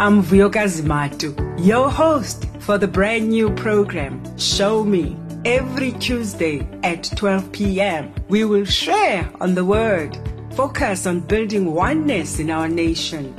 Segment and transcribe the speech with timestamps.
[0.00, 5.14] I'm Vuyokazi Matu, your host for the brand new program, Show Me.
[5.44, 10.16] Every Tuesday at 12 p.m., we will share on the Word,
[10.54, 13.34] focus on building oneness in our nation.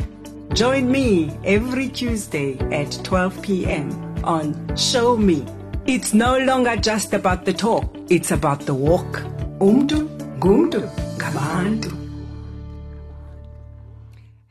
[0.53, 4.23] Join me every Tuesday at 12 p.m.
[4.23, 5.43] on Show Me.
[5.87, 9.23] It's no longer just about the talk, it's about the walk.
[9.57, 10.07] Umdu,
[10.37, 10.87] gumdu,
[11.17, 12.00] gabantu.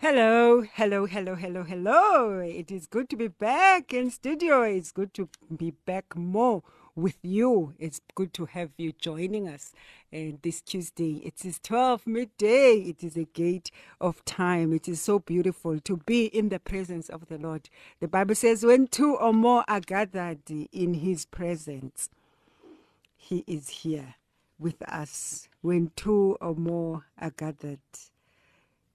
[0.02, 2.38] Hello, hello, hello, hello, hello.
[2.38, 4.62] It is good to be back in studio.
[4.62, 6.62] It's good to be back more
[6.96, 7.74] with you.
[7.78, 9.74] It's good to have you joining us
[10.10, 11.20] and this Tuesday.
[11.22, 12.76] It is 12 midday.
[12.76, 14.72] It is a gate of time.
[14.72, 17.68] It is so beautiful to be in the presence of the Lord.
[18.00, 22.08] The Bible says, when two or more are gathered in his presence,
[23.18, 24.14] he is here
[24.58, 25.50] with us.
[25.60, 27.80] When two or more are gathered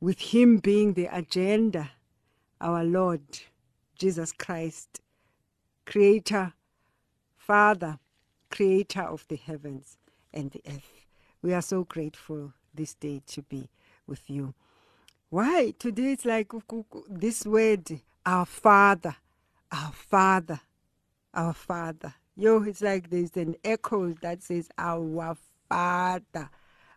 [0.05, 1.89] with Him being the agenda,
[2.61, 3.23] our Lord
[3.97, 5.01] Jesus Christ,
[5.87, 6.53] Creator,
[7.35, 7.97] Father,
[8.51, 9.97] Creator of the heavens
[10.31, 10.91] and the earth.
[11.41, 13.67] We are so grateful this day to be
[14.05, 14.53] with you.
[15.31, 15.73] Why?
[15.79, 16.51] Today it's like
[17.09, 19.15] this word, our Father,
[19.71, 20.61] our Father,
[21.33, 22.13] our Father.
[22.35, 25.35] Yo, it's like there's an echo that says, Our
[25.67, 26.49] Father,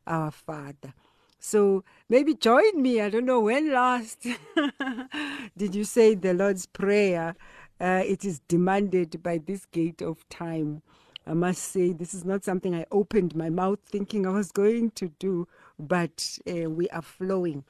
[0.07, 0.93] our Father.
[1.39, 3.01] So maybe join me.
[3.01, 4.27] I don't know when last
[5.57, 7.37] did you say the Lord's Prayer?
[7.81, 10.83] Uh, it is demanded by this gate of time.
[11.27, 14.93] I must say, this is not something I opened my mouth thinking I was going
[14.93, 15.47] to do,
[15.79, 17.65] but uh, we are flowing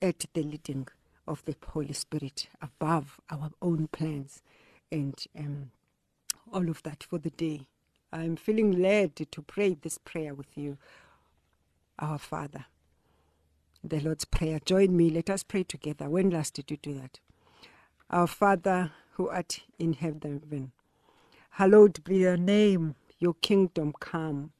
[0.00, 0.88] at the leading
[1.28, 4.42] of the Holy Spirit above our own plans
[4.90, 5.70] and um,
[6.52, 7.66] all of that for the day.
[8.12, 10.78] I'm feeling led to pray this prayer with you.
[11.98, 12.66] Our Father
[13.84, 14.58] the Lord's Prayer.
[14.64, 15.10] Join me.
[15.10, 16.08] Let us pray together.
[16.08, 17.20] When last did you do that?
[18.10, 20.72] Our Father who art in heaven,
[21.50, 24.52] hallowed be your name, your kingdom come.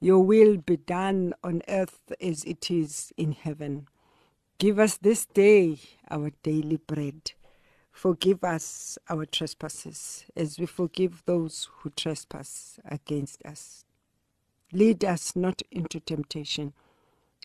[0.00, 3.86] Your will be done on earth as it is in heaven.
[4.58, 5.78] Give us this day
[6.10, 7.32] our daily bread.
[7.92, 13.84] Forgive us our trespasses as we forgive those who trespass against us.
[14.72, 16.72] Lead us not into temptation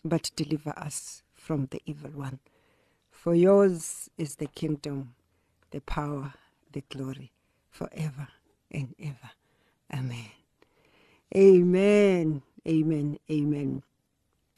[0.04, 2.38] but deliver us from the evil one.
[3.10, 5.14] For yours is the kingdom,
[5.70, 6.34] the power,
[6.72, 7.32] the glory,
[7.70, 8.28] forever
[8.70, 9.30] and ever.
[9.92, 10.30] Amen.
[11.34, 12.42] Amen.
[12.66, 13.18] Amen.
[13.30, 13.82] Amen.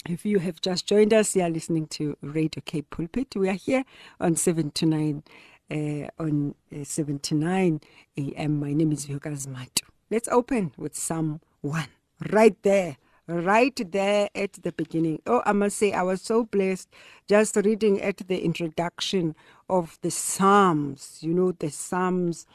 [0.08, 3.34] If you have just joined us, you are listening to Radio Cape Pulpit.
[3.36, 3.84] We are here
[4.18, 5.22] on 7 to 9,
[5.70, 5.74] uh,
[6.18, 7.80] on uh, 7 to 9
[8.16, 8.60] a.m.
[8.60, 9.82] My name is Vuyokazi Matu.
[10.10, 11.86] Let's open with Psalm 1.
[12.30, 12.96] Right there
[13.30, 15.22] right there at the beginning.
[15.26, 16.88] Oh, I must say, I was so blessed
[17.28, 19.36] just reading at the introduction
[19.68, 22.46] of the Psalms, you know, the Psalms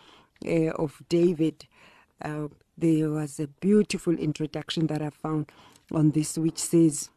[0.46, 1.68] uh, of David.
[2.22, 2.48] Uh,
[2.78, 5.52] there was a beautiful introduction that I found
[5.92, 7.10] on this, which says,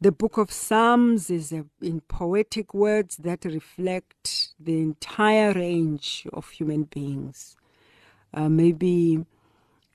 [0.00, 6.50] the book of Psalms is a, in poetic words that reflect the entire range of
[6.50, 7.56] human beings.
[8.34, 9.33] Uh, maybe uh,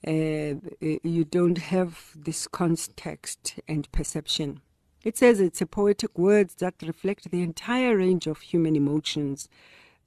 [0.08, 4.62] Uh, uh, you don't have this context and perception.
[5.04, 9.48] It says it's a poetic words that reflect the entire range of human emotions.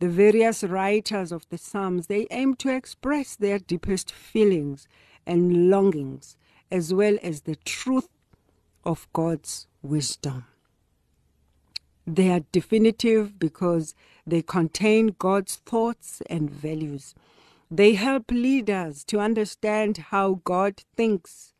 [0.01, 4.89] The various writers of the Psalms, they aim to express their deepest feelings
[5.27, 6.37] and longings,
[6.71, 8.09] as well as the truth
[8.85, 10.47] of God's wisdom.
[12.07, 13.95] They are definitive because
[14.27, 17.15] they contain God's thoughts and values.
[17.75, 21.55] They help leaders to understand how God thinks,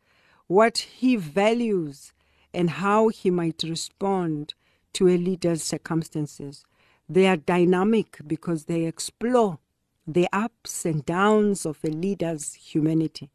[0.45, 2.13] what he values,
[2.53, 4.53] and how he might respond
[4.93, 6.65] to a leader's circumstances.
[7.09, 9.57] They are dynamic because they explore
[10.05, 13.31] the ups and downs of a leader's humanity.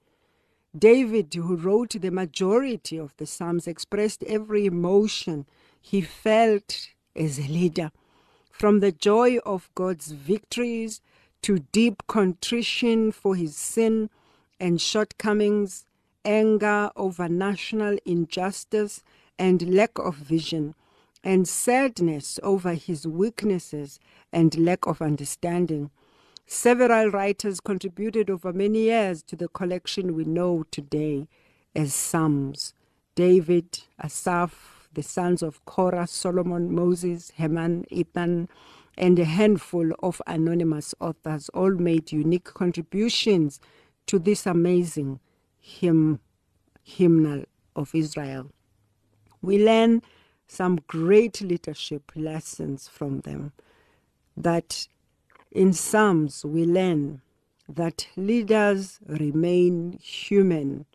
[0.79, 5.47] David, who wrote the majority of the Psalms, expressed every emotion
[5.81, 7.91] he felt as a leader,
[8.53, 11.01] from the joy of God's victories
[11.43, 14.11] to deep contrition for his sin
[14.61, 15.87] and shortcomings,
[16.25, 19.03] anger over national injustice
[19.39, 20.75] and lack of vision,
[21.23, 23.99] and sadness over his weaknesses
[24.33, 25.91] and lack of understanding.
[26.47, 31.29] Several writers contributed over many years to the collection we know today
[31.75, 32.73] as Psalms.
[33.15, 38.49] David, Asaph, the sons of Korah, Solomon, Moses, Heman, Ethan,
[38.99, 43.61] and a handful of anonymous authors all made unique contributions
[44.09, 45.21] to this amazing
[45.61, 46.21] hymn,
[46.85, 47.45] hymnal
[47.77, 48.53] of Israel.
[49.43, 50.03] We learn
[50.49, 53.53] some great leadership lessons from them.
[54.37, 54.89] that
[55.53, 57.23] in Psalms we learn
[57.69, 60.87] that leaders remain human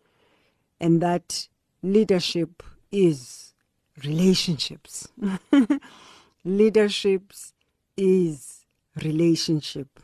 [0.80, 1.50] and that
[1.84, 3.54] leadership is
[4.06, 5.10] relationships.
[6.46, 7.53] Leaderships
[7.98, 8.66] is
[9.04, 10.00] relationship.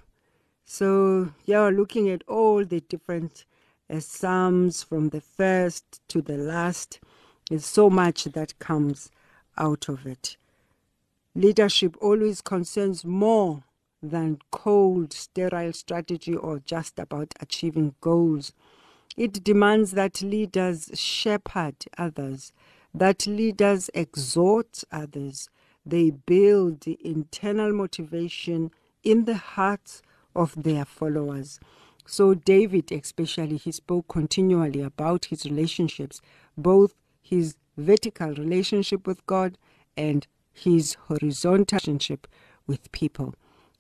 [0.66, 3.46] So, yeah, looking at all the different
[3.90, 7.00] uh, Psalms from the first to the last,
[7.50, 9.10] there's so much that comes
[9.58, 10.38] out of it.
[11.36, 13.64] Leadership always concerns more
[14.02, 18.54] than cold, sterile strategy or just about achieving goals.
[19.18, 22.54] It demands that leaders shepherd others,
[22.94, 25.50] that leaders exhort others,
[25.90, 28.72] they build the internal motivation
[29.04, 30.02] in the hearts
[30.36, 31.60] of their followers.
[32.06, 36.22] So, David, especially, he spoke continually about his relationships,
[36.58, 39.58] both his vertical relationship with God
[39.96, 42.28] and his horizontal relationship
[42.68, 43.36] with people.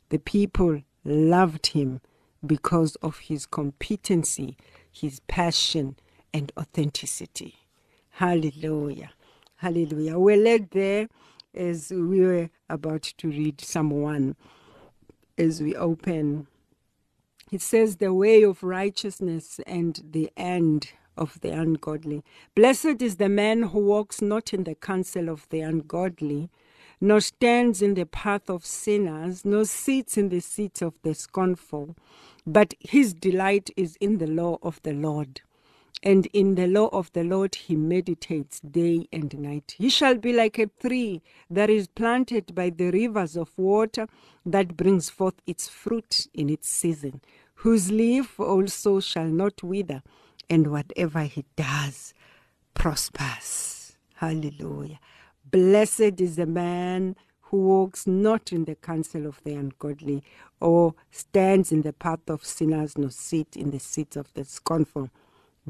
[0.10, 2.02] The people loved him
[2.46, 4.58] because of his competency,
[4.92, 5.96] his passion,
[6.34, 7.56] and authenticity.
[8.12, 9.12] Hallelujah.
[9.58, 10.18] Hallelujah.
[10.20, 11.08] We're led there
[11.54, 14.36] as we were about to read Psalm 1
[15.38, 16.48] as we open.
[17.51, 22.24] It says, The way of righteousness and the end of the ungodly.
[22.56, 26.50] Blessed is the man who walks not in the counsel of the ungodly,
[27.01, 31.95] nor stands in the path of sinners, nor sits in the seat of the scornful,
[32.45, 35.42] but his delight is in the law of the Lord
[36.01, 39.75] and in the law of the Lord he meditates day and night.
[39.78, 44.07] He shall be like a tree that is planted by the rivers of water
[44.46, 47.22] that brings forth its fruit in its season,
[47.56, 50.01] whose leaf also shall not wither,
[50.50, 52.13] and whatever he does
[52.74, 53.98] prospers.
[54.16, 55.00] Hallelujah.
[55.52, 60.24] Blessed is the man who walks not in the counsel of the ungodly,
[60.62, 65.10] or stands in the path of sinners, nor sit in the seats of the scornful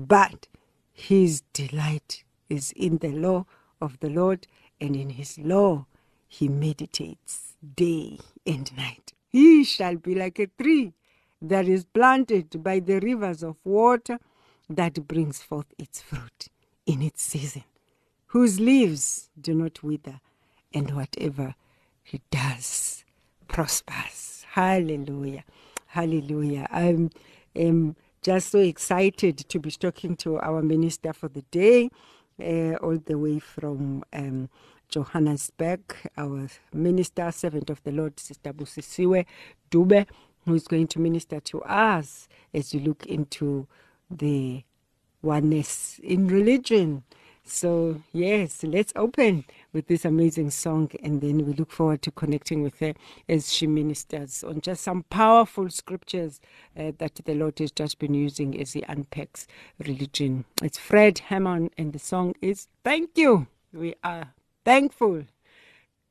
[0.07, 0.47] but
[0.93, 3.45] his delight is in the law
[3.81, 4.47] of the Lord,
[4.79, 5.85] and in his law
[6.27, 9.13] he meditates day and night.
[9.27, 10.93] He shall be like a tree
[11.41, 14.19] that is planted by the rivers of water
[14.69, 16.49] that brings forth its fruit
[16.85, 17.63] in its season,
[18.27, 20.19] whose leaves do not wither,
[20.73, 21.55] and whatever
[22.03, 23.03] he does
[23.47, 24.45] prospers.
[24.51, 25.43] Hallelujah.
[25.87, 26.67] Hallelujah.
[26.71, 27.09] I'm,
[27.55, 31.89] I'm just so excited to be talking to our minister for the day,
[32.41, 34.49] uh, all the way from um,
[34.89, 35.81] Johannesburg,
[36.17, 39.25] our minister, servant of the Lord, Sister Busisiwe
[39.71, 40.05] Dube,
[40.45, 43.67] who is going to minister to us as you look into
[44.09, 44.63] the
[45.21, 47.03] oneness in religion.
[47.43, 52.63] So, yes, let's open with this amazing song and then we look forward to connecting
[52.63, 52.93] with her
[53.27, 56.39] as she ministers on just some powerful scriptures
[56.77, 59.47] uh, that the Lord has just been using as He unpacks
[59.85, 60.45] religion.
[60.61, 63.47] It's Fred Hammond and the song is Thank You.
[63.71, 64.33] We are
[64.65, 65.25] thankful.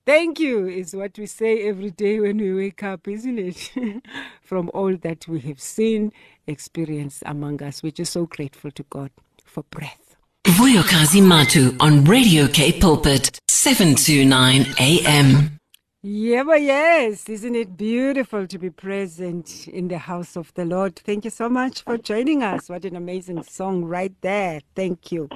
[0.07, 3.71] Thank you is what we say every day when we wake up, isn't it?
[4.41, 6.13] From all that we have seen,
[6.47, 7.83] experienced among us.
[7.83, 9.11] We're just so grateful to God
[9.45, 10.17] for breath.
[10.47, 15.59] Vuyokazi Matu on Radio Cape Pulpit, 729 AM.
[16.01, 20.95] Yeah, but yes, isn't it beautiful to be present in the house of the Lord?
[20.95, 22.69] Thank you so much for joining us.
[22.69, 24.61] What an amazing song right there.
[24.77, 25.29] Thank you.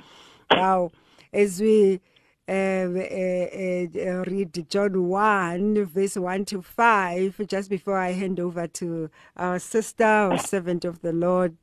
[0.52, 0.92] Wow.
[1.32, 2.00] As we
[2.48, 8.68] uh, uh, uh, read John 1, verse 1 to 5, just before I hand over
[8.68, 11.56] to our sister, our servant of the Lord,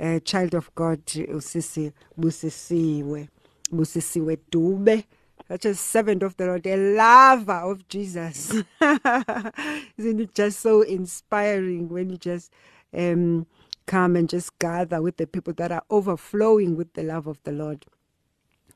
[0.00, 3.28] uh, child of God usisi busisiwe
[3.70, 5.04] busisiwe dube
[5.52, 8.52] such a servant of the Lord, a lover of Jesus.
[9.98, 12.50] Isn't it just so inspiring when you just
[12.96, 13.46] um,
[13.86, 17.52] come and just gather with the people that are overflowing with the love of the
[17.52, 17.84] Lord?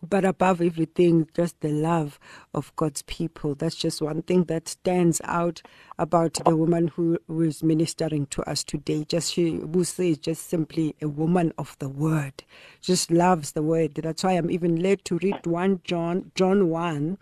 [0.03, 2.19] But above everything, just the love
[2.55, 3.55] of God's people.
[3.55, 5.63] That's just one thing that stands out
[5.99, 9.05] about the woman who, is ministering to us today.
[9.05, 12.45] Just she, Busi is just simply a woman of the word.
[12.81, 13.95] Just loves the word.
[13.95, 17.19] That's why I'm even led to read one John, John 1,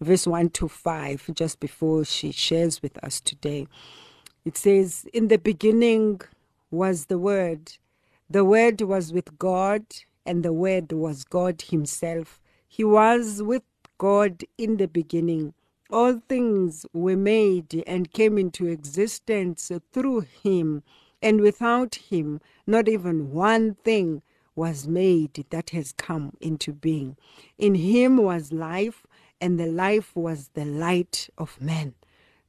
[0.00, 3.66] verse 1 to 5, just before she shares with us today.
[4.44, 6.20] It says, In the beginning
[6.70, 7.72] was the word.
[8.30, 9.84] The word was with God
[10.26, 12.40] and the Word was God Himself.
[12.66, 13.62] He was with
[13.98, 15.54] God in the beginning.
[15.90, 20.82] All things were made and came into existence through Him,
[21.22, 24.22] and without Him, not even one thing
[24.56, 27.16] was made that has come into being.
[27.58, 29.06] In Him was life,
[29.40, 31.94] and the life was the light of men.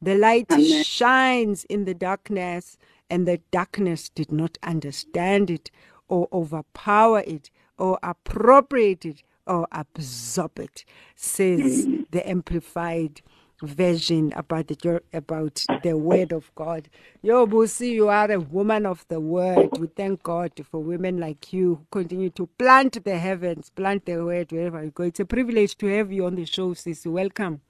[0.01, 0.83] The light Amen.
[0.83, 2.77] shines in the darkness,
[3.09, 5.71] and the darkness did not understand it,
[6.07, 13.21] or overpower it, or appropriate it, or absorb it, says the Amplified
[13.63, 14.75] version about the
[15.13, 16.89] about the word of God.
[17.23, 19.77] Yo, Busi, you are a woman of the word.
[19.79, 24.23] We thank God for women like you who continue to plant the heavens, plant the
[24.23, 25.05] word wherever you go.
[25.05, 27.07] It's a privilege to have you on the show, Sissy.
[27.11, 27.61] Welcome.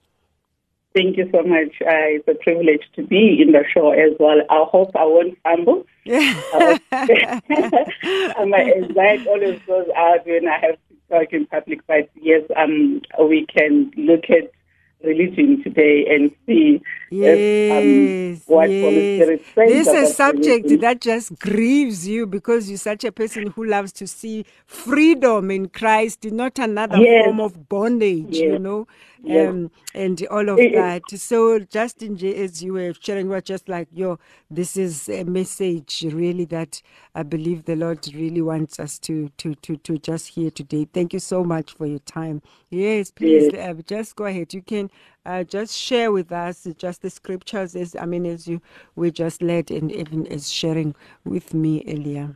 [0.96, 1.76] Thank you so much.
[1.82, 4.40] Uh, it's a privilege to be in the show as well.
[4.50, 5.86] I hope I won't fumble.
[8.50, 13.02] My anxiety always goes out when I have to talk in public, but yes, um,
[13.28, 14.52] we can look at
[15.04, 19.16] religion today and see Yes, if, um, what Holy yes.
[19.16, 20.82] Spirit says This is a subject religion.
[20.82, 25.70] that just grieves you because you're such a person who loves to see freedom in
[25.70, 27.18] Christ, not another Yes.
[27.18, 28.88] form of bondage, you know,
[29.30, 31.10] um, and all of It- that.
[31.12, 34.20] So, Justin, as you were sharing, was just like, yo,
[34.52, 36.82] this is a message really that
[37.16, 40.88] I believe the Lord really wants us to to to to just hear today.
[40.94, 42.42] Thank you so much for your time.
[42.72, 44.54] Yes, please, uh, just go ahead.
[44.54, 44.85] You can
[45.26, 48.62] uh, just share with us just the scriptures as I mean as you
[48.96, 52.36] we just led and even as sharing with me earlier.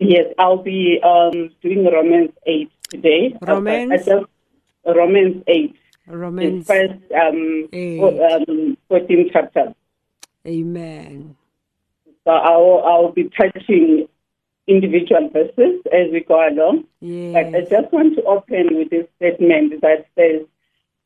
[0.00, 3.36] Yes, I'll be um, doing Romans 8 today.
[3.40, 3.92] Romans?
[3.92, 4.26] I just,
[4.84, 5.76] Romans 8.
[6.06, 6.66] Romans.
[6.66, 8.00] First um, Eight.
[8.00, 9.74] um, 14 chapter.
[10.46, 11.36] Amen.
[12.24, 14.08] So I'll, I'll be touching
[14.66, 16.84] individual verses as we go along.
[17.00, 20.46] But I just want to open with this statement that says,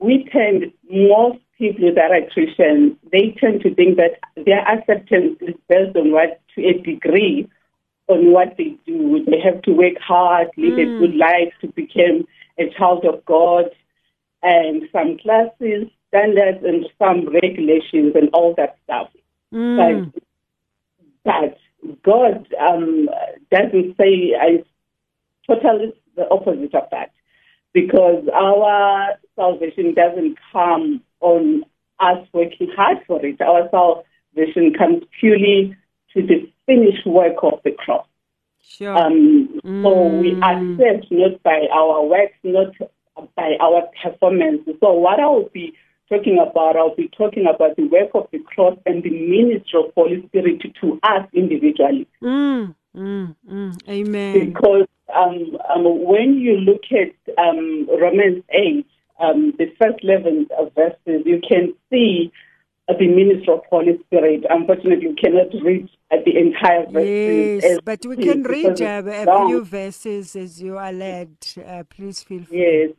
[0.00, 5.54] we tend, most people that are Christian, they tend to think that their acceptance is
[5.68, 7.48] based on what, to a degree,
[8.06, 9.24] on what they do.
[9.24, 12.26] They have to work hard, live a good life to become
[12.58, 13.66] a child of God,
[14.42, 19.08] and some classes, standards, and some regulations, and all that stuff.
[19.52, 20.12] Mm.
[21.24, 23.08] But, but God um,
[23.50, 24.62] doesn't say I
[25.46, 27.12] totally the opposite of that
[27.72, 31.64] because our salvation doesn't come on
[32.00, 33.40] us working hard for it.
[33.40, 35.76] Our salvation comes purely
[36.14, 38.06] to the finished work of the cross.
[38.60, 38.96] Sure.
[38.96, 40.42] Um, So we Mm.
[40.42, 42.74] are saved not by our works, not
[43.36, 44.62] by our performance.
[44.80, 45.74] So what I will be
[46.08, 49.92] talking about, I'll be talking about the work of the cross and the ministry of
[49.94, 52.06] Holy Spirit to us individually.
[52.22, 53.88] Mm, mm, mm.
[53.88, 54.32] Amen.
[54.52, 58.86] Because um, um, when you look at um, Romans 8,
[59.20, 62.32] um, the first 11 verses, you can see
[62.88, 64.44] the ministry of Holy Spirit.
[64.48, 67.62] Unfortunately, you cannot read the entire verse.
[67.62, 71.36] Yes, but we can read uh, a few verses as you are led.
[71.66, 72.58] Uh, please feel free.
[72.60, 72.90] Yes.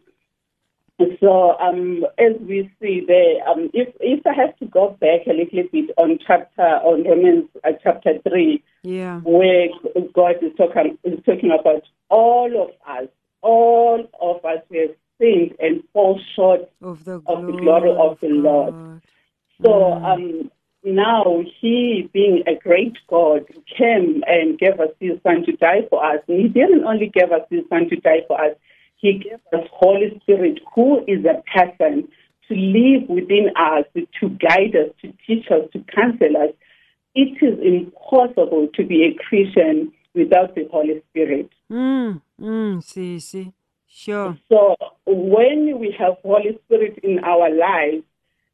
[1.19, 5.33] So um, as we see there, um, if if I have to go back a
[5.33, 9.21] little bit on chapter on Romans uh, chapter three, Yeah.
[9.21, 9.67] where
[10.13, 13.07] God is talking is talking about all of us,
[13.41, 16.69] all of us who have sinned and fall short.
[16.81, 19.01] Of the Of the glory, of the Lord.
[19.63, 20.51] So um,
[20.83, 23.45] now He, being a great God,
[23.77, 26.19] came and gave us His Son to die for us.
[26.27, 28.55] And He didn't only give us His Son to die for us.
[28.99, 32.07] He gave us Holy Spirit, who is a person
[32.47, 36.53] to live within us, to guide us, to teach us, to counsel us.
[37.15, 41.49] It is impossible to be a Christian without the Holy Spirit.
[41.71, 43.53] Mm, mm, see, see.
[43.87, 44.37] Sure.
[44.49, 44.75] So
[45.05, 48.03] when we have Holy Spirit in our lives,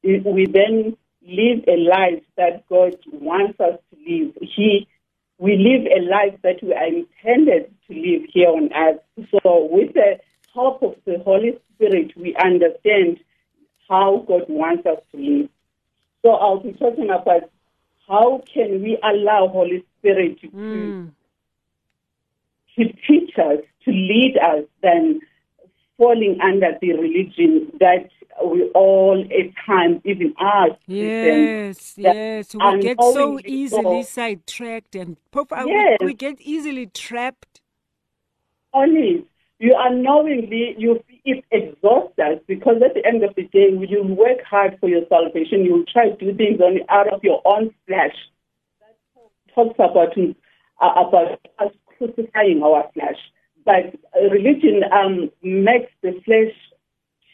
[0.04, 0.96] we we then
[1.28, 4.34] live a life that God wants us to live.
[4.42, 4.88] He,
[5.38, 9.02] we live a life that we are intended to live here on earth.
[9.32, 10.20] So with the
[10.56, 13.20] help of the Holy Spirit, we understand
[13.88, 15.50] how God wants us to live.
[16.24, 17.52] So I'll be talking about
[18.08, 21.12] how can we allow Holy Spirit to Mm,
[22.78, 25.22] to teach us, to lead us, than
[25.98, 28.10] falling under the religion that
[28.46, 32.54] we all at times, even us, yes, yes.
[32.56, 37.62] We get so easily sidetracked and pop, uh, we- we get easily trapped.
[38.74, 39.26] honest.
[39.60, 44.78] You unknowingly, you exhausts us because at the end of the day, you work hard
[44.80, 48.16] for your salvation, you try to do things only out of your own flesh.
[48.80, 53.18] That talks about uh, about us crucifying our flesh,
[53.64, 53.96] but
[54.32, 56.54] religion um, makes the flesh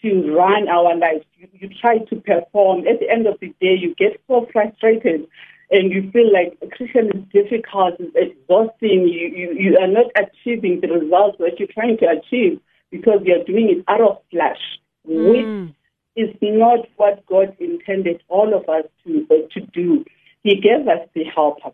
[0.04, 1.26] to run our lives.
[1.38, 2.88] You, you try to perform.
[2.88, 5.28] At the end of the day, you get so frustrated
[5.72, 9.08] and you feel like Christian is difficult, it's exhausting.
[9.08, 12.60] You, you, you are not achieving the results that you're trying to achieve
[12.92, 14.60] because you're doing it out of flesh,
[15.06, 15.74] which Mm,
[16.18, 20.04] is not what God intended all of us to, uh, to do.
[20.44, 21.72] He gave us the helper.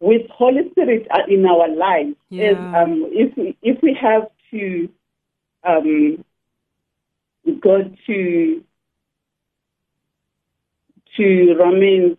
[0.00, 2.50] With Holy Spirit uh, in our lives, Yeah.
[2.52, 4.88] is, um, if, we, if we have to
[5.62, 6.24] um,
[7.60, 8.64] go to
[11.16, 12.16] to Romans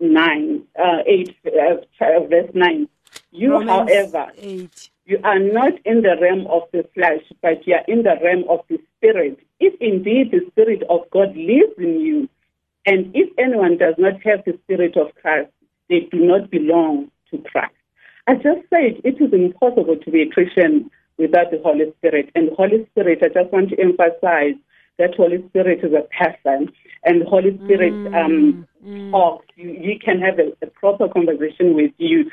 [0.00, 2.88] 9, uh, 8, uh, verse 9.
[3.32, 4.90] You, Romans however, 8.
[5.06, 8.44] you are not in the realm of the flesh, but you are in the realm
[8.48, 9.38] of the Spirit.
[9.60, 12.28] If indeed the Spirit of God lives in you,
[12.86, 15.50] and if anyone does not have the Spirit of Christ,
[15.88, 17.74] they do not belong to Christ.
[18.26, 22.30] I just said it is impossible to be a Christian without the Holy Spirit.
[22.34, 24.54] And the Holy Spirit, I just want to emphasize
[25.00, 26.70] that Holy Spirit is a person,
[27.04, 28.66] and Holy Spirit um,
[29.10, 29.46] talks.
[29.56, 32.30] You, you can have a, a proper conversation with you.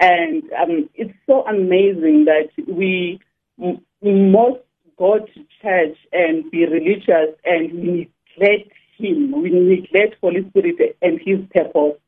[0.00, 3.20] And um, it's so amazing that we
[3.62, 4.60] m- most
[4.98, 9.42] go to church and be religious and we neglect Him.
[9.42, 11.98] We neglect Holy Spirit and His purpose.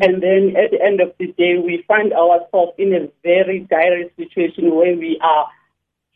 [0.00, 4.10] And then at the end of the day, we find ourselves in a very dire
[4.16, 5.46] situation where we are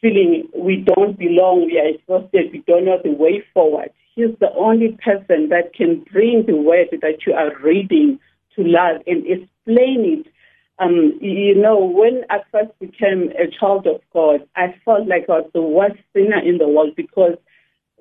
[0.01, 3.91] feeling we don't belong, we are exhausted, we don't know the way forward.
[4.15, 8.19] He's the only person that can bring the word that you are reading
[8.55, 10.33] to life and explain it.
[10.79, 15.41] Um, you know, when I first became a child of God, I felt like I
[15.41, 17.37] was the worst sinner in the world because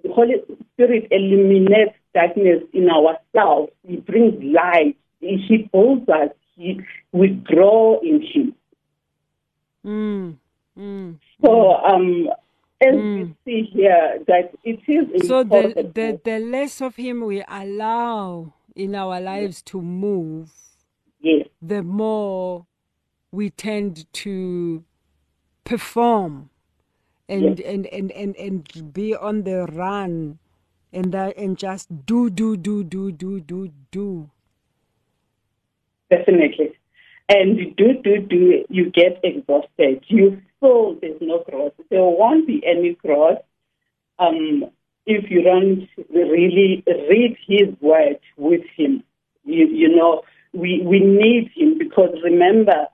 [0.03, 0.35] the Holy
[0.73, 3.71] Spirit eliminates darkness in ourselves.
[3.87, 4.97] He brings light.
[5.19, 6.29] He builds us.
[6.55, 8.55] He, we grow in Him.
[9.85, 10.35] Mm.
[10.77, 11.19] Mm.
[11.43, 12.29] So, um,
[12.81, 15.95] as we see here, that it is So the, important.
[15.95, 20.51] the the less of him we allow in our lives to move,
[21.21, 22.65] yes, the more
[23.31, 24.83] we tend to
[25.63, 26.49] perform
[27.29, 30.39] and and, and, and and be on the run
[30.93, 34.29] and that and just do do do do do do do.
[36.09, 36.71] definitely.
[37.29, 40.03] And you do, do, do, you get exhausted.
[40.07, 41.73] You feel there's no growth.
[41.89, 43.39] There won't be any growth
[44.19, 44.65] um,
[45.05, 49.03] if you don't really read His word with Him.
[49.43, 50.23] You, you know,
[50.53, 52.87] we, we need Him because remember,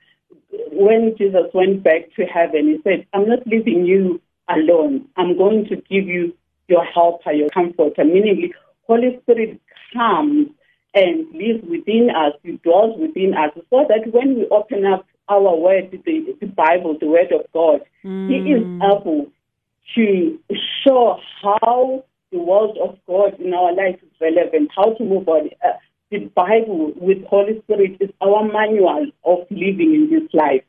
[0.72, 5.08] when Jesus went back to heaven, He said, I'm not leaving you alone.
[5.16, 6.34] I'm going to give you
[6.68, 8.52] your helper, your comforter, meaning
[8.88, 9.62] Holy Spirit
[9.94, 10.50] comes
[10.94, 15.56] and lives within us, He dwells within us, so that when we open up our
[15.56, 17.82] word, the, the Bible, the word of God,
[18.28, 19.32] He is able
[19.96, 20.40] to
[20.84, 25.50] show how the word of God in our life is relevant, how to move on.
[25.64, 25.74] Uh,
[26.12, 30.64] the Bible with Holy Spirit is our manual of living in this life.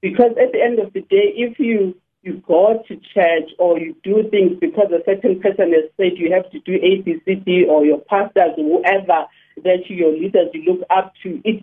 [0.00, 3.94] Because at the end of the day, if you you go to church or you
[4.02, 7.36] do things because a certain person has said you have to do A, B, C,
[7.36, 9.26] D, or your pastors, or whoever
[9.62, 11.62] that you, your leaders you look up to, it's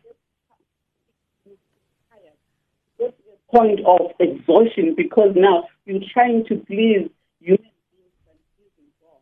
[3.54, 9.22] point of exhaustion because now you're trying to please human beings and pleasing God.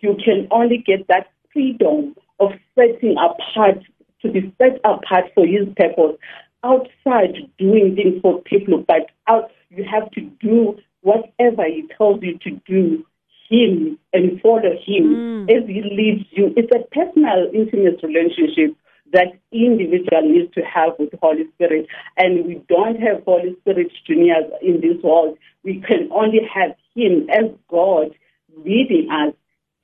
[0.00, 3.78] You can only get that freedom of setting apart
[4.22, 6.18] to be set apart for His purpose
[6.62, 12.38] outside doing things for people, but out you have to do whatever He tells you
[12.38, 13.04] to do.
[13.48, 15.50] Him and follow Him mm.
[15.50, 16.54] as He leads you.
[16.56, 18.76] It's a personal, intimate relationship
[19.12, 21.86] that individual needs to have with Holy Spirit.
[22.16, 25.38] And we don't have Holy Spirit juniors in this world.
[25.64, 28.14] We can only have Him as God
[28.56, 29.34] leading us,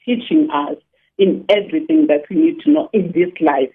[0.05, 0.77] teaching us
[1.19, 3.73] in everything that we need to know in this life.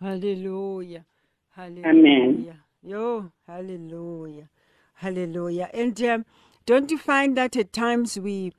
[0.00, 1.04] Hallelujah.
[1.50, 1.86] Hallelujah.
[1.86, 2.56] Amen.
[2.82, 4.48] Yo, hallelujah.
[4.94, 5.68] Hallelujah.
[5.74, 6.24] And um,
[6.64, 8.52] don't you find that at times we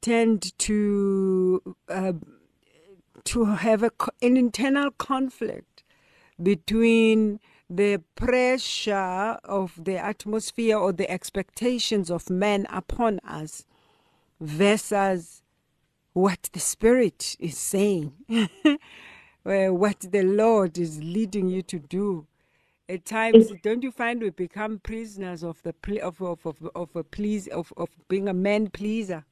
[0.00, 2.12] tend to uh,
[3.26, 5.84] to have a, an internal conflict
[6.42, 13.64] between the pressure of the atmosphere or the expectations of men upon us
[14.40, 15.42] versus
[16.14, 18.12] what the Spirit is saying,
[19.44, 22.26] what the Lord is leading you to do.
[22.88, 27.04] At times, don't you find we become prisoners of the of of of, of a
[27.04, 29.24] please of, of being a man pleaser?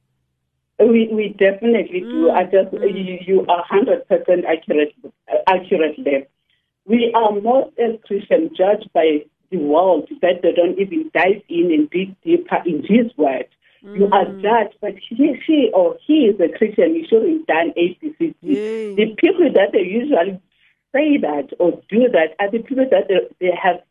[0.77, 2.27] We, we definitely do.
[2.27, 2.33] Mm.
[2.35, 2.93] I just mm.
[2.93, 4.93] you, you are hundred percent accurate
[5.47, 6.27] accurate there.
[6.85, 11.71] We are most as Christians judged by the world that they don't even dive in
[11.71, 13.47] and dig deeper in His word.
[13.83, 14.13] You mm.
[14.13, 16.95] are judged, but he, she or he is a Christian.
[16.95, 18.35] You shouldn't done A, B, C, D.
[18.41, 18.95] Yay.
[18.95, 20.41] The people that they usually
[20.93, 23.81] say that or do that are the people that they, they have.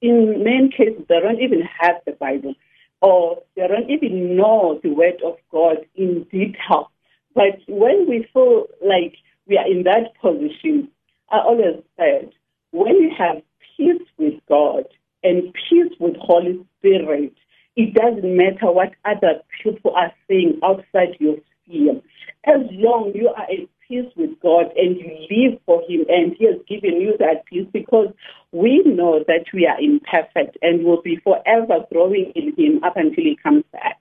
[0.00, 2.54] In many cases, they don't even have the Bible,
[3.02, 6.90] Oh, or they don't even know the Word of God in detail.
[7.34, 9.14] But when we feel like
[9.46, 10.88] we are in that position,
[11.30, 12.32] I always said,
[12.72, 13.42] when you have
[13.76, 14.84] peace with God
[15.22, 17.34] and peace with Holy Spirit,
[17.76, 22.00] it doesn't matter what other people are saying outside your sphere.
[22.44, 26.44] As long you are at peace with God and you live for Him and He
[26.44, 28.12] has given you that peace because
[28.52, 33.24] we know that we are imperfect and will be forever growing in Him up until
[33.24, 33.98] He comes back.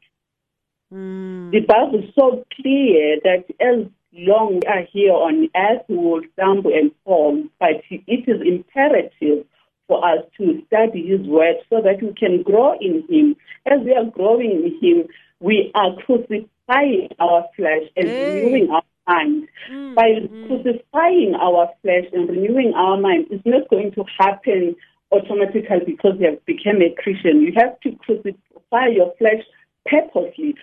[0.93, 1.51] Mm.
[1.51, 5.97] The Bible is so clear that as long as we are here on earth, we
[5.97, 9.45] will stumble and fall, but it is imperative
[9.87, 13.35] for us to study His Word so that we can grow in Him.
[13.65, 15.07] As we are growing in Him,
[15.39, 18.25] we are crucifying our flesh and Hey.
[18.25, 19.47] renewing our mind.
[19.71, 20.47] Mm, By mm.
[20.47, 24.75] crucifying our flesh and renewing our mind, it's not going to happen
[25.11, 27.41] automatically because you have become a Christian.
[27.41, 29.43] You have to crucify your flesh
[29.89, 30.55] purposely,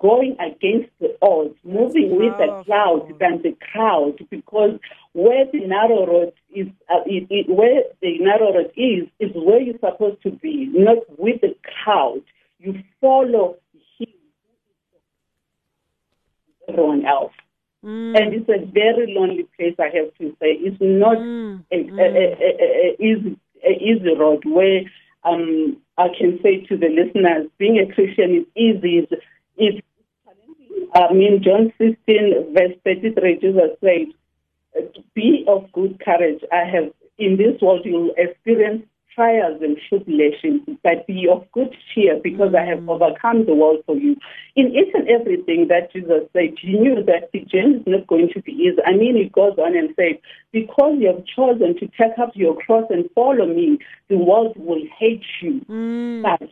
[0.00, 4.78] going against the odds, moving with the cloud than the crowd, because
[5.12, 9.60] where the narrow road is, uh, it, it, where the narrow road is, is where
[9.60, 12.22] you're supposed to be, not with the crowd.
[12.58, 13.58] You follow
[13.98, 14.08] him,
[16.68, 17.32] everyone else.
[17.84, 18.16] Mm.
[18.16, 20.52] And it's a very lonely place, I have to say.
[20.60, 21.98] It's not Mm, a, mm.
[21.98, 24.82] a, a, a, a easy, easy road where
[25.24, 28.98] um, I can say to the listeners, being a Christian is easy.
[28.98, 29.12] It's,
[29.56, 29.86] it's
[30.94, 36.40] I mean, John 16, verse 33, Jesus said, Be of good courage.
[36.52, 42.18] I have, in this world, you'll experience trials and tribulations, but be of good cheer
[42.22, 44.16] because I have overcome the world for you.
[44.56, 48.28] In each and everything that Jesus said, he knew that the journey is not going
[48.34, 48.78] to be easy.
[48.86, 50.16] I mean, he goes on and says,
[50.52, 54.82] Because you have chosen to take up your cross and follow me, the world will
[54.98, 55.60] hate you.
[55.68, 56.22] Mm.
[56.22, 56.50] But it-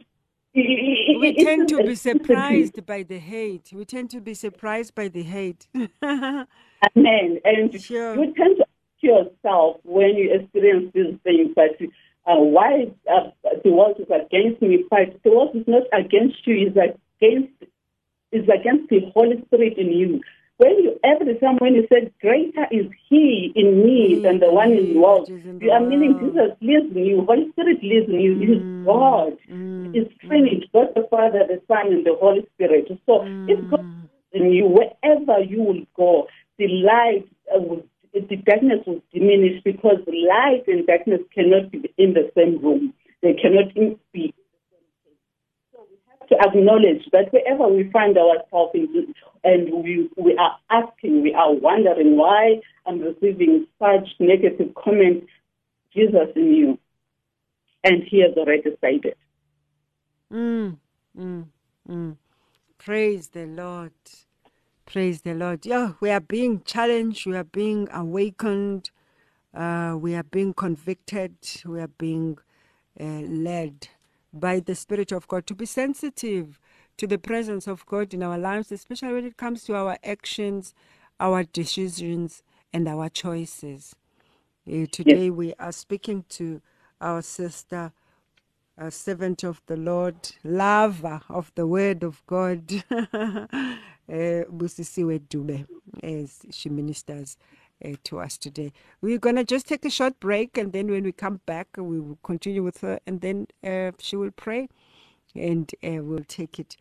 [0.55, 3.73] it- We it- it tend to be surprised by the hate.
[3.75, 5.69] We tend to be surprised by the hate.
[6.03, 7.41] Amen.
[7.45, 8.15] And Sure.
[8.17, 11.77] you tend to ask yourself when you experience these things, but
[12.27, 13.31] uh, why uh,
[13.65, 14.85] the world is against me?
[14.91, 17.53] But the world is not against you; it's against
[18.33, 20.21] is against the Holy Spirit in you.
[20.59, 24.53] When you every time when you said, "Greater is He in me He than the
[24.53, 26.19] one in the world," is you are meaning.
[26.21, 27.25] Jesus lives in you.
[27.25, 28.33] Holy Spirit lives in you.
[28.41, 29.39] It is Mm, God.
[29.51, 32.89] mm, It's Trinity, God the Father, the Son, and the Holy Spirit.
[33.07, 34.41] So if God mm.
[34.41, 36.29] in you, wherever you will go,
[36.59, 42.15] the light uh, will, the darkness will diminish because light and darkness cannot be in
[42.15, 42.95] the same room.
[43.23, 43.75] They cannot
[44.13, 44.35] be.
[45.73, 50.57] So we have to acknowledge that wherever we find ourselves in, and we, we are
[50.71, 55.27] asking, we are wondering why I'm receiving such negative comments,
[55.95, 56.79] Jesus you.
[57.83, 59.17] And he has already it.
[60.31, 60.77] Mm,
[61.19, 61.47] mm,
[61.89, 62.17] mm.
[62.77, 63.93] Praise the Lord.
[64.93, 65.67] Praise the Lord.
[65.67, 67.27] Yeah, we are being challenged.
[67.27, 68.91] We are being awakened.
[69.55, 71.37] Uh, we are being convicted.
[71.67, 72.39] We are being
[73.01, 73.89] uh, led
[74.33, 76.61] by the Spirit of God to be sensitive
[76.99, 80.75] to the presence of God in our lives, especially when it comes to our actions,
[81.21, 83.95] our decisions, and our choices.
[84.71, 86.63] Uh, today we are speaking to
[87.01, 87.93] our sister,
[88.79, 92.85] a servant of the Lord, lover of the Word of God,
[94.11, 95.67] uh, Busisiwe Dube,
[96.03, 97.37] as she ministers
[97.85, 98.73] uh, to us today.
[99.01, 102.01] We're going to just take a short break, and then when we come back, we
[102.01, 104.69] will continue with her, and then uh, she will pray,
[105.35, 106.77] and uh, we'll take it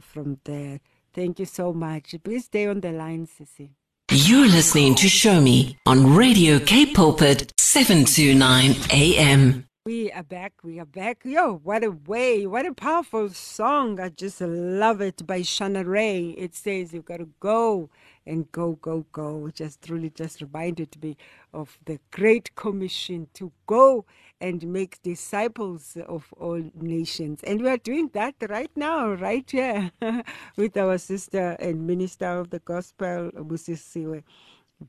[0.00, 0.80] from there.
[1.12, 2.14] Thank you so much.
[2.24, 3.70] Please stay on the line, Sissy.
[4.10, 9.66] You're listening to Show Me on Radio Cape Pulpit 729 AM.
[9.86, 10.54] We are back.
[10.62, 11.26] We are back.
[11.26, 12.46] Yo, what a way.
[12.46, 14.00] What a powerful song.
[14.00, 16.30] I just love it by Shana Ray.
[16.38, 17.90] It says you've got to go
[18.26, 19.50] and go, go, go.
[19.52, 21.18] Just truly just reminded me
[21.52, 24.06] of the Great Commission to go
[24.40, 27.40] and make disciples of all nations.
[27.44, 29.90] And we are doing that right now, right here,
[30.56, 34.22] with our sister and minister of the gospel, Busisiwe.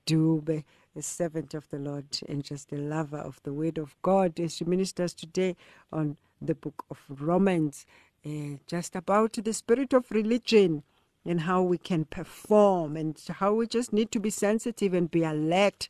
[0.07, 0.63] Dube,
[0.95, 4.57] a servant of the Lord and just a lover of the Word of God, as
[4.57, 5.55] she ministers today
[5.91, 7.85] on the book of Romans,
[8.25, 10.83] uh, just about the spirit of religion
[11.25, 15.23] and how we can perform and how we just need to be sensitive and be
[15.23, 15.87] alert,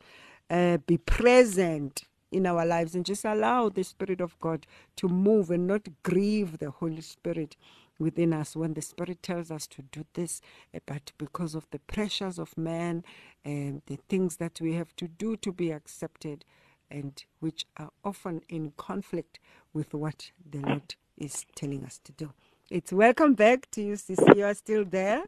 [0.49, 5.51] uh, be present in our lives and just allow the Spirit of God to move
[5.51, 7.55] and not grieve the Holy Spirit
[7.99, 10.41] within us when the Spirit tells us to do this,
[10.73, 13.03] eh, but because of the pressures of man
[13.43, 16.45] and the things that we have to do to be accepted,
[16.91, 19.39] and which are often in conflict
[19.73, 22.31] with what the Lord is telling us to do.
[22.69, 24.37] It's welcome back to you, Sissy.
[24.37, 25.23] You are still there.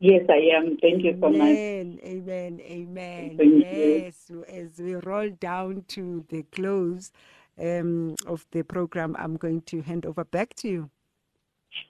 [0.00, 0.76] Yes, I am.
[0.82, 1.40] Thank you so much.
[1.40, 3.36] Amen, amen, amen.
[3.38, 3.58] Thank you.
[3.72, 7.10] yes, as we roll down to the close
[7.58, 10.90] um, of the program, I'm going to hand over back to you.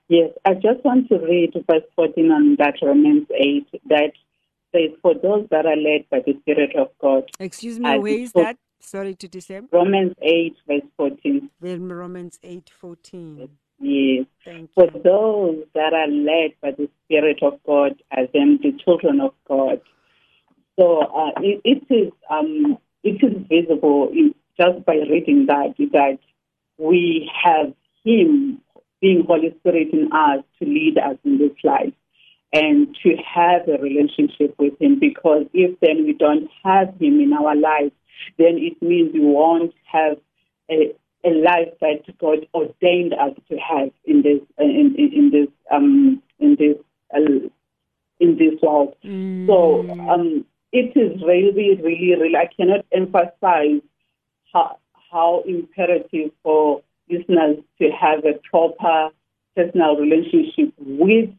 [0.08, 4.12] Yes, I just want to read verse 14 on that Romans 8 that
[4.72, 7.30] says, For those that are led by the Spirit of God.
[7.40, 8.58] Excuse me, where is that?
[8.80, 9.68] Sorry to disturb.
[9.72, 11.50] Romans 8, verse 14.
[11.60, 13.48] Then Romans eight fourteen.
[13.80, 14.26] Yes.
[14.44, 15.02] Thank For you.
[15.02, 19.80] those that are led by the Spirit of God as them the children of God.
[20.78, 26.18] So uh, it, it is um, it is visible in, just by reading that that
[26.78, 27.72] we have
[28.04, 28.60] Him
[29.04, 31.92] being Holy Spirit in us to lead us in this life
[32.54, 34.98] and to have a relationship with Him.
[34.98, 37.92] Because if then we don't have Him in our lives,
[38.38, 40.16] then it means we won't have
[40.70, 45.48] a, a life that God ordained us to have in this in, in, in this
[45.70, 46.78] um, in this
[47.14, 47.48] uh,
[48.20, 48.96] in this world.
[49.02, 51.52] So um, it is really,
[51.84, 52.36] really, really.
[52.36, 53.82] I cannot emphasize
[54.50, 54.78] how,
[55.12, 59.10] how imperative for listeners to have a proper
[59.56, 61.30] personal relationship with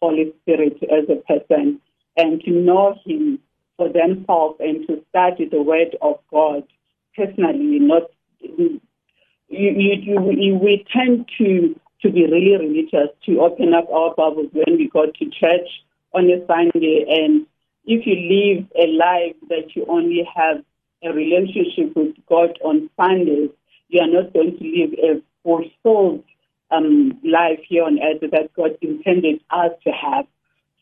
[0.00, 1.80] Holy Spirit as a person
[2.16, 3.38] and to know Him
[3.76, 6.64] for themselves and to study the Word of God
[7.16, 8.02] personally, not
[8.40, 8.80] you,
[9.48, 14.76] you, you, we tend to to be really religious, to open up our Bibles when
[14.76, 15.68] we go to church
[16.14, 17.44] on a Sunday, and
[17.84, 20.62] if you live a life that you only have
[21.02, 23.50] a relationship with God on Sundays,
[23.88, 26.24] you are not going to live a fulfilled
[26.70, 30.26] um, life here on earth that God intended us to have.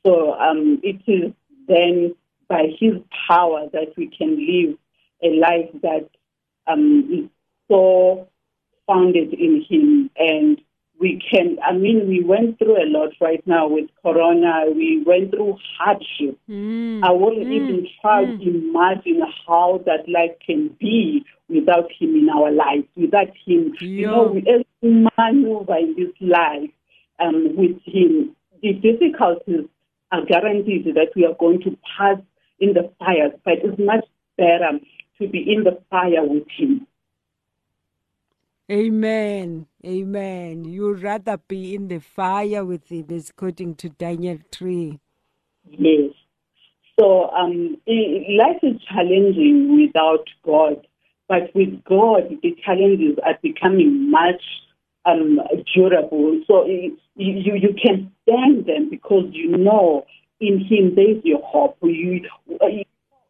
[0.04, 1.32] So um, it is
[1.68, 2.14] then
[2.48, 2.94] by His
[3.26, 4.78] power that we can live
[5.22, 6.08] a life that
[6.66, 7.30] um, is
[7.68, 8.28] so
[8.86, 10.10] founded in Him.
[10.16, 10.60] And
[10.98, 14.64] we can, I mean, we went through a lot right now with Corona.
[14.74, 16.38] We went through hardship.
[16.48, 22.28] Mm, I wouldn't even try to imagine how that life can be without Him in
[22.30, 23.74] our lives, without Him.
[23.80, 24.30] You know, Yeah.
[24.32, 26.70] we, as we maneuver in this life
[27.20, 29.66] um, with Him, the difficulties
[30.12, 32.18] are guaranteed that we are going to pass
[32.58, 34.04] in the fire, but it's much
[34.38, 34.78] better
[35.20, 36.86] to be in the fire with Him.
[38.70, 39.66] Amen.
[39.84, 40.64] Amen.
[40.64, 44.98] You'd rather be in the fire with him, is according to Daniel 3.
[45.70, 46.10] Yes.
[46.98, 50.86] So um, life is challenging without God,
[51.28, 54.42] but with God, the challenges are becoming much
[55.04, 55.38] um,
[55.74, 56.40] durable.
[56.46, 60.04] So i- you you can stand them because you know
[60.40, 61.76] in Him there's your hope.
[61.82, 62.22] You,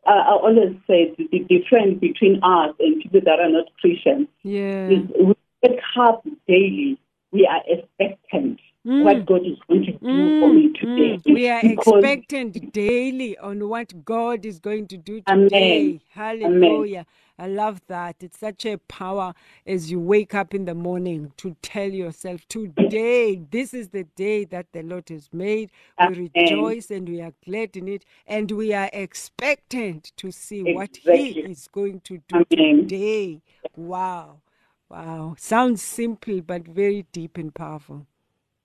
[0.07, 4.90] I I always say the difference between us and people that are not Christians Yeah.
[4.90, 6.99] is we wake up daily.
[7.33, 11.19] We are expectant what God is going to do for me today.
[11.25, 15.33] Mm, we are expectant daily on what God is going to do today.
[15.33, 15.49] Amen.
[15.51, 16.01] today.
[16.11, 17.07] Hallelujah.
[17.38, 18.16] I love that.
[18.20, 19.35] It's such a power
[19.66, 24.44] as you wake up in the morning to tell yourself, Today, this is the day
[24.46, 25.70] that the Lord has made.
[26.09, 30.96] We rejoice and we are glad in it, and we are expectant to see what
[30.96, 33.42] He is going to do today.
[33.77, 34.40] Wow.
[34.88, 35.35] Wow.
[35.38, 38.07] Sounds simple, but very deep and powerful.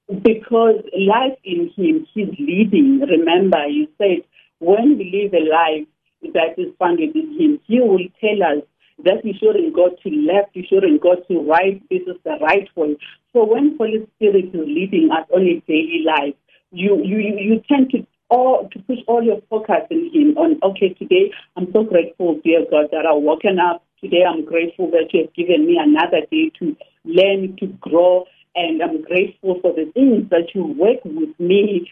[0.07, 3.01] Because life in Him, He's leading.
[3.01, 4.23] Remember, you said
[4.59, 5.87] when we live a life
[6.21, 8.63] that is founded in Him, He will tell us
[9.03, 11.81] that we shouldn't go to left, we shouldn't go to right.
[11.89, 12.97] This is the right way.
[13.33, 16.35] So when Holy Spirit is leading us on a daily life,
[16.71, 20.37] you you you you tend to all to push all your focus in Him.
[20.37, 23.83] On okay, today I'm so grateful, dear God, that I've woken up.
[24.01, 28.81] Today I'm grateful that you have given me another day to learn, to grow, and
[28.81, 31.89] I'm grateful for the things that you work with me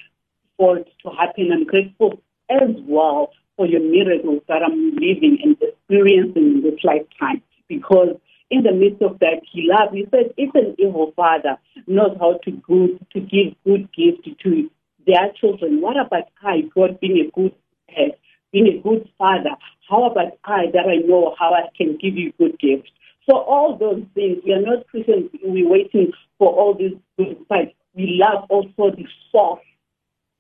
[0.58, 1.52] for to happen.
[1.54, 7.44] I'm grateful as well for your miracles that I'm living and experiencing in this lifetime.
[7.68, 8.16] Because
[8.50, 9.92] in the midst of that, He loves.
[9.94, 14.70] He said, if an evil father knows how to good to give good gifts to
[15.06, 17.54] their children, what about I, God, being a good
[17.90, 18.16] head,
[18.54, 19.52] being a good father?
[19.90, 22.90] How about I that I know how I can give you good gifts?
[23.30, 25.32] So all those things, we are not Christians.
[25.44, 29.60] We're waiting for all these good but We love also the source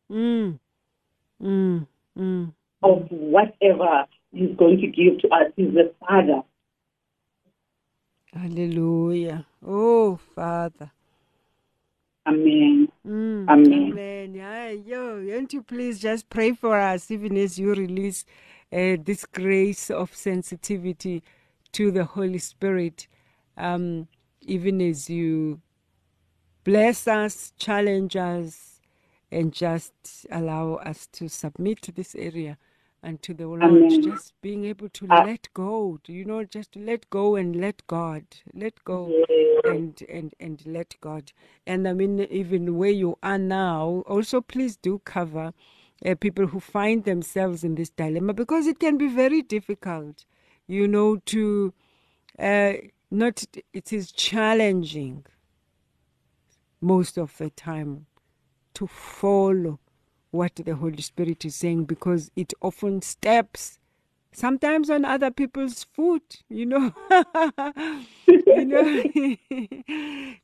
[0.09, 0.59] Mm.
[1.43, 1.87] Mm.
[2.17, 2.53] Mm.
[2.83, 5.51] Of whatever He's going to give to us.
[5.55, 6.41] He's the Father.
[8.33, 9.45] Hallelujah.
[9.65, 10.91] Oh, Father.
[12.27, 12.89] Amen.
[13.05, 13.89] Mm, Amen.
[13.91, 14.35] Amen.
[14.35, 18.23] Yeah, yo, won't you please just pray for us, even as you release
[18.71, 21.23] uh, this grace of sensitivity
[21.71, 23.07] to the Holy Spirit,
[23.57, 24.07] um,
[24.41, 25.59] even as you
[26.63, 28.79] bless us, challenge us,
[29.31, 29.93] and just
[30.31, 32.57] allow us to submit to this area
[33.03, 33.89] and to the Lord.
[33.89, 34.01] Amen.
[34.01, 38.25] Just being able to Uh, let go, you know, just let go and let God,
[38.53, 39.63] let go Yes.
[39.65, 41.31] and and and let God.
[41.67, 45.53] And I mean, even where you are now, also please do cover
[46.05, 50.25] uh, people who find themselves in this dilemma because it can be very difficult,
[50.67, 51.73] you know, to
[52.39, 52.73] uh,
[53.11, 53.43] not.
[53.73, 55.25] It is challenging
[56.81, 58.07] most of the time
[58.75, 59.79] to follow
[60.31, 63.79] what the Holy Spirit is saying because it often steps
[64.31, 66.93] sometimes on other people's foot, you know.
[68.55, 68.83] you know,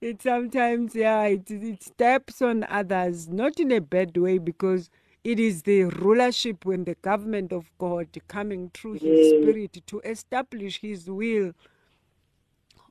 [0.02, 4.90] it sometimes, yeah, it, it steps on others, not in a bad way because
[5.24, 9.30] it is the rulership when the government of God coming through His Yes.
[9.30, 11.54] Spirit to establish His will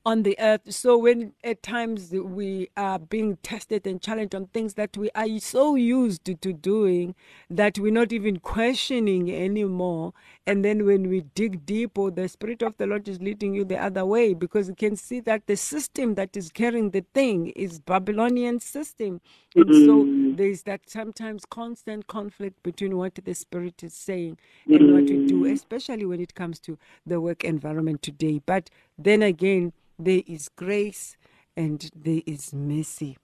[0.06, 0.72] on the earth.
[0.72, 5.26] So when at times we are being tested and challenged on things that we are
[5.38, 7.14] so used to, to doing
[7.48, 10.12] that we're not even questioning anymore.
[10.46, 13.64] And then when we dig deep, or the Spirit of the Lord is leading you
[13.64, 17.48] the other way, because you can see that the system that is carrying the thing
[17.56, 19.22] is Babylonian system.
[19.56, 20.34] And so mm-hmm.
[20.34, 24.36] there's that sometimes constant conflict between what the Spirit is saying
[24.66, 25.54] and what we do, mm-hmm.
[25.54, 28.42] especially when it comes to the work environment today.
[28.44, 31.16] But then again, there is grace
[31.56, 33.16] and there is mercy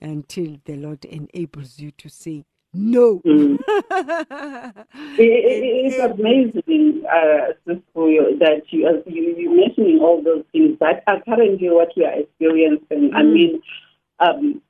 [0.00, 3.20] until the Lord enables you to say no.
[3.26, 3.58] Mm.
[5.16, 10.76] It, it, it's amazing, uh, Sisko, that you are you, you mentioning all those things
[10.80, 13.12] that are currently what we are experiencing.
[13.14, 13.32] I Mm.
[13.32, 13.62] mean,
[14.18, 14.62] um,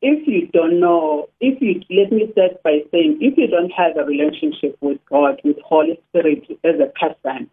[0.00, 3.96] if you don't know, if you let me start by saying, if you don't have
[3.96, 7.50] a relationship with God, with Holy Spirit as a person,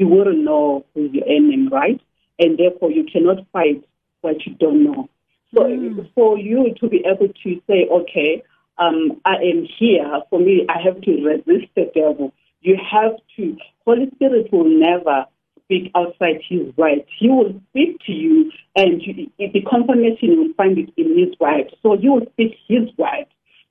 [0.00, 2.00] you wouldn't know who's your enemy, right?
[2.38, 3.84] And therefore, you cannot fight
[4.22, 5.08] what you don't know.
[5.54, 6.08] So, Mm.
[6.14, 8.42] for you to be able to say, okay,
[8.78, 12.32] um, I am here, for me, I have to resist the devil.
[12.62, 15.26] You have to, Holy Spirit will never
[15.64, 17.04] speak outside his word.
[17.18, 21.38] He will speak to you, and you, the confirmation you will find it in his
[21.38, 21.74] word.
[21.82, 23.26] So, you will speak his word.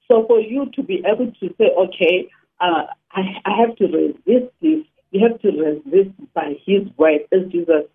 [0.07, 2.29] So, for you to be able to say, okay,
[2.61, 7.47] uh, I, I have to resist this, you have to resist by his word, as
[7.51, 7.85] Jesus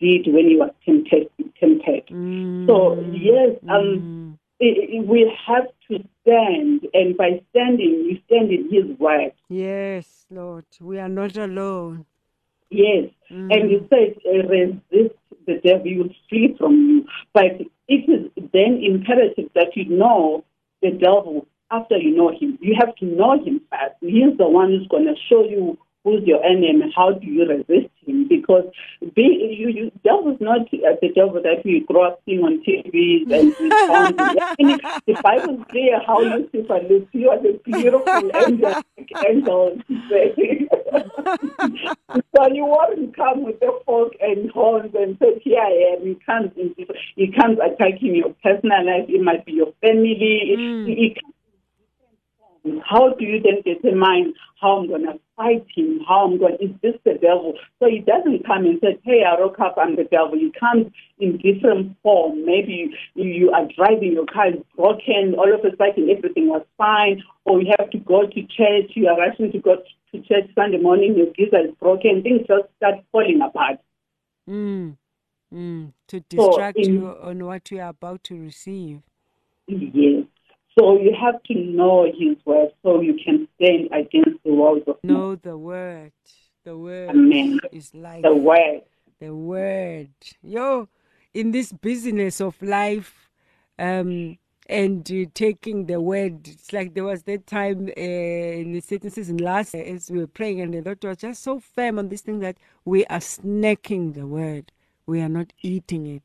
[0.00, 1.28] did when he was tempted.
[1.60, 2.04] tempted.
[2.66, 4.08] So, yes, um,
[4.60, 9.32] i- i- we have to stand, and by standing, we stand in His word.
[9.48, 12.06] Yes, Lord, we are not alone.
[12.70, 13.52] Yes, Mm.
[13.52, 15.14] and He said, uh, resist
[15.46, 17.06] the devil, he will flee from you.
[17.34, 20.42] But it is then imperative that you know
[20.80, 22.58] the devil after you know him.
[22.60, 23.96] You have to know him first.
[24.00, 27.88] He's the one who's going to show you who's your enemy, how do you resist
[28.06, 28.28] him?
[28.28, 28.64] Because
[29.14, 33.32] be, you, you, devil's not uh, the devil that we grow up seeing on TVs
[33.32, 34.18] and we found.
[35.06, 37.08] The Bible's clear how Lucifer looks.
[37.12, 38.74] You was a beautiful angel,
[39.26, 39.78] angel.
[42.36, 46.04] so you won't come with the fork and horns and say, here I am.
[46.06, 46.50] He comes,
[47.16, 49.06] he comes attacking your personal life.
[49.08, 50.54] It might be your family.
[50.58, 51.16] Mm.
[52.84, 56.00] How do you then determine how I'm going to fight him?
[56.06, 56.56] How I'm going?
[56.60, 57.54] Is this the devil?
[57.80, 60.92] So he doesn't come and say, "Hey, I woke up, I'm the devil." He comes
[61.18, 62.44] in different form.
[62.44, 65.34] Maybe you, you are driving your car is broken.
[65.36, 68.92] All of a sudden, everything was fine, or you have to go to church.
[68.94, 69.76] You are rushing to go
[70.12, 71.16] to church Sunday morning.
[71.16, 72.22] Your geyser is broken.
[72.22, 73.78] Things just start falling apart.
[74.48, 74.96] Mm.
[75.52, 75.92] Mm.
[76.08, 79.00] To So distract in- you on what you are about to receive.
[79.66, 80.24] Yes.
[80.78, 84.96] So you have to know His word so you can stand against the walls of.
[85.04, 86.12] Know the word.
[86.64, 87.60] The word Amen.
[87.72, 88.22] is life.
[88.22, 88.82] the word.
[89.20, 90.10] the word.
[90.42, 90.88] Yo,
[91.32, 93.30] in this business of life,
[93.78, 98.80] um, and uh, taking the word, it's like there was that time uh, in the
[98.80, 101.98] certain season last year as we were praying, and the Lord was just so firm
[101.98, 104.72] on this thing that we are snacking the word,
[105.06, 106.22] we are not eating it.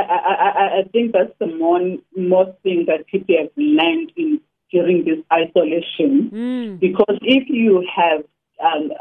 [0.00, 1.80] I, I, I, I think that's the more,
[2.16, 4.40] most thing that people have learned in
[4.70, 6.30] during this isolation.
[6.32, 6.80] Mm.
[6.80, 8.24] Because if you have
[8.62, 8.92] um,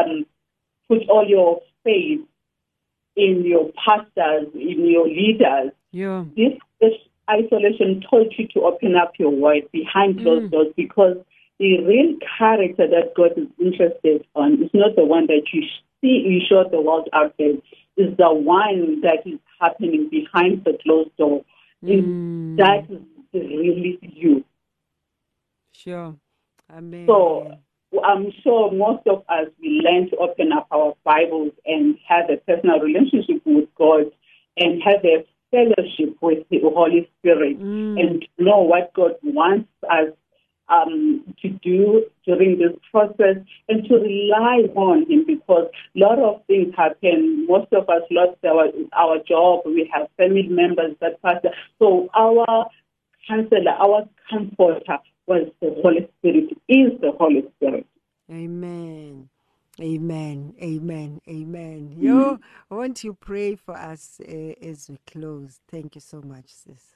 [0.00, 0.26] um,
[0.88, 2.20] put all your faith
[3.16, 6.24] in your pastors, in your leaders, Yeah.
[6.36, 6.92] this, this
[7.30, 10.50] isolation taught you to open up your word behind closed Mm.
[10.50, 11.16] doors because
[11.58, 15.62] the real character that God is interested on is not the one that you
[16.00, 17.54] see, you show the world out there.
[17.96, 21.44] Is the one that is happening behind the closed door.
[21.82, 22.56] Is Mm.
[22.56, 24.44] That is really you.
[25.72, 26.16] Sure.
[26.70, 27.06] Amen.
[27.06, 27.58] So
[28.02, 32.38] I'm sure most of us we learn to open up our Bibles and have a
[32.38, 34.10] personal relationship with God
[34.56, 38.00] and have a fellowship with the Holy Spirit Mm.
[38.00, 40.10] and know what God wants us
[40.68, 43.36] um, to do during this process
[43.68, 47.46] and to rely on Him because a lot of things happen.
[47.46, 49.62] Most of us lost our our job.
[49.64, 51.46] We have family members that passed.
[51.78, 52.66] So our
[53.28, 57.86] counselor, our comforter was the Holy Spirit, is the Holy Spirit.
[58.30, 59.28] Amen.
[59.80, 60.54] Amen.
[60.62, 61.20] Amen.
[61.28, 61.96] Amen.
[61.98, 62.38] Yo,
[62.70, 65.60] I want you to pray for us uh, as we close.
[65.70, 66.95] Thank you so much, sis.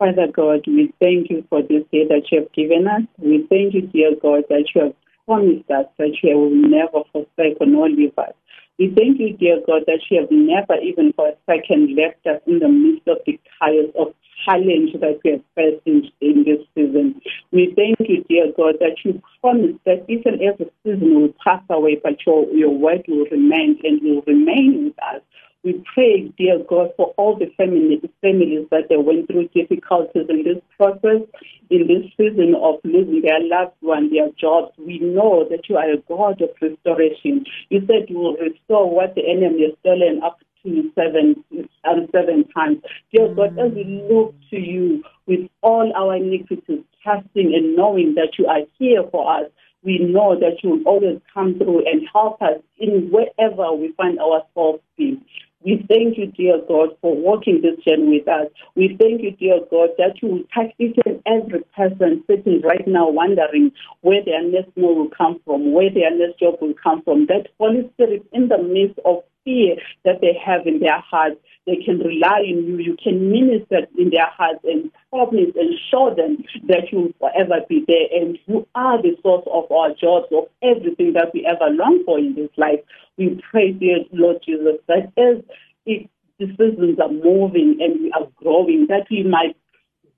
[0.00, 3.02] Father God, we thank you for this day that you have given us.
[3.18, 4.94] We thank you, dear God, that you have
[5.26, 8.32] promised us that you will never forsake nor leave us.
[8.78, 12.40] We thank you, dear God, that you have never even for a second left us
[12.46, 14.14] in the midst of the chaos of
[14.46, 17.20] challenge that we have faced in, in this season.
[17.52, 21.60] We thank you, dear God, that you promised that each and every season will pass
[21.68, 25.20] away, but your, your word will remain and will remain with us.
[25.62, 30.42] We pray, dear God, for all the family, families that they went through difficulties in
[30.42, 31.20] this process,
[31.68, 34.72] in this season of losing their loved one, their jobs.
[34.78, 37.44] We know that you are a God of restoration.
[37.68, 41.44] You said you will restore what the enemy has stolen up to seven
[41.84, 42.78] um, seven times.
[43.12, 48.38] Dear God, as we look to you with all our iniquities, trusting and knowing that
[48.38, 49.50] you are here for us,
[49.82, 54.18] we know that you will always come through and help us in wherever we find
[54.18, 55.22] ourselves in.
[55.62, 58.46] We thank you, dear God, for walking this journey with us.
[58.76, 62.86] We thank you, dear God, that you will touch each and every person sitting right
[62.86, 67.02] now wondering where their next meal will come from, where their next job will come
[67.02, 67.26] from.
[67.26, 71.36] That Holy Spirit, in the midst of fear that they have in their hearts,
[71.66, 72.78] they can rely on you.
[72.78, 77.60] You can minister in their hearts and promise and show them that you will forever
[77.68, 81.70] be there and you are the source of our jobs, of everything that we ever
[81.70, 82.80] long for in this life.
[83.16, 85.42] We pray, dear Lord Jesus, that as
[85.86, 89.56] it, the seasons are moving and we are growing, that we might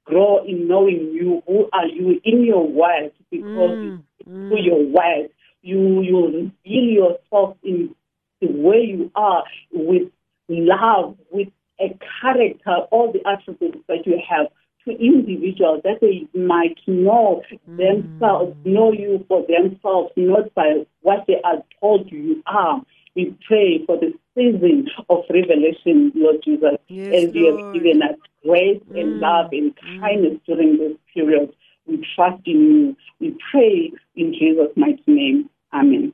[0.05, 4.03] grow in knowing you, who are you in your word, because Mm,
[4.49, 5.31] through your word,
[5.63, 6.85] you you reveal
[7.33, 7.95] yourself in
[8.43, 10.11] the way you are with
[10.49, 11.49] love, with
[11.81, 14.49] a character, all the attributes that you have
[14.85, 17.77] to individuals that they might know mm.
[17.77, 22.83] themselves, know you for themselves, not by what they are told you are.
[23.15, 28.17] We pray for the season of revelation, Lord Jesus, Yes, as you have given us
[28.45, 29.21] grace and mm.
[29.21, 30.01] love and mm.
[30.01, 31.55] kindness during this period.
[31.87, 32.97] We trust in you.
[33.21, 35.51] We pray in Jesus' mighty name.
[35.73, 36.13] Amen.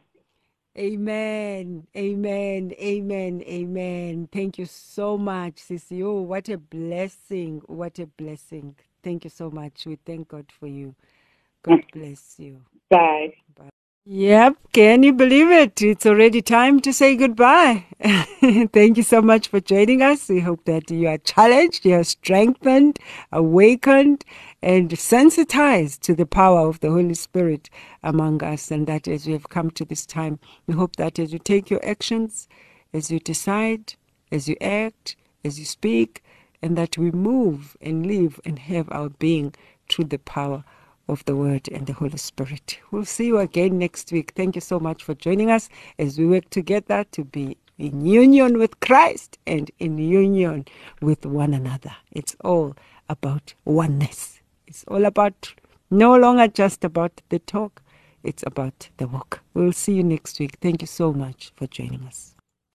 [0.78, 1.86] Amen.
[1.96, 2.72] Amen.
[2.80, 3.42] Amen.
[3.42, 4.28] Amen.
[4.32, 6.02] Thank you so much, Sissy.
[6.04, 7.62] Oh, what a blessing.
[7.66, 8.76] What a blessing.
[9.02, 9.86] Thank you so much.
[9.86, 10.94] We thank God for you.
[11.62, 12.62] God bless you.
[12.90, 13.34] Bye.
[14.06, 14.56] Yep.
[14.72, 15.82] Can you believe it?
[15.82, 17.84] It's already time to say goodbye.
[18.72, 20.30] Thank you so much for joining us.
[20.30, 22.98] We hope that you are challenged, you are strengthened,
[23.32, 24.24] awakened,
[24.62, 27.70] and sensitized to the power of the Holy Spirit
[28.02, 28.70] among us.
[28.70, 31.70] And that as we have come to this time, we hope that as you take
[31.70, 32.48] your actions,
[32.92, 33.94] as you decide,
[34.32, 36.22] as you act, as you speak,
[36.60, 39.54] and that we move and live and have our being
[39.88, 40.64] through the power
[41.08, 42.78] of the Word and the Holy Spirit.
[42.90, 44.32] We'll see you again next week.
[44.34, 48.58] Thank you so much for joining us as we work together to be in union
[48.58, 50.66] with Christ and in union
[51.00, 51.94] with one another.
[52.10, 52.76] It's all
[53.08, 54.37] about oneness.
[54.68, 55.54] It's all about
[55.90, 57.82] no longer just about the talk,
[58.22, 59.40] it's about the walk.
[59.54, 60.58] We'll see you next week.
[60.60, 62.34] Thank you so much for joining us.